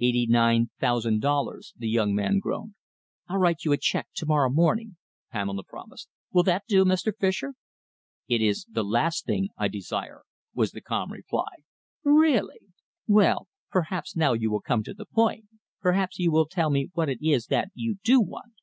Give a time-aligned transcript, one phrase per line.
[0.00, 2.74] "Eighty nine thousand dollars," the young man groaned.
[3.28, 4.96] "I'll write you a cheque to morrow morning,"
[5.30, 6.08] Pamela promised.
[6.32, 7.12] "Will that do, Mr.
[7.16, 7.54] Fischer?"
[8.26, 10.22] "It is the last thing I desire,"
[10.52, 11.62] was the calm reply.
[12.02, 12.58] "Really!
[13.06, 15.44] Well, perhaps now you will come to the point.
[15.80, 18.54] Perhaps you will tell me what it is that you do want?"